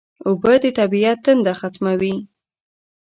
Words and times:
اوبه 0.27 0.53
د 0.61 0.65
طبیعت 0.79 1.17
تنده 1.25 1.53
ختموي 1.59 2.15